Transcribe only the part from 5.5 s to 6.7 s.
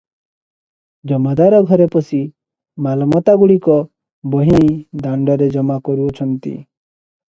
ଜମା କରୁଅଛନ୍ତି।